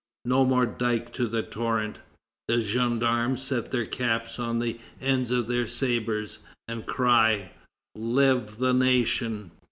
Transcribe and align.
No 0.25 0.43
more 0.45 0.65
dike 0.65 1.13
to 1.13 1.27
the 1.27 1.43
torrent; 1.43 1.99
the 2.47 2.59
gendarmes 2.59 3.43
set 3.43 3.69
their 3.69 3.85
caps 3.85 4.39
on 4.39 4.57
the 4.57 4.79
ends 4.99 5.29
of 5.29 5.47
their 5.47 5.67
sabres, 5.67 6.39
and 6.67 6.87
cry: 6.87 7.51
"Live 7.93 8.57
the 8.57 8.73
nation!" 8.73 9.51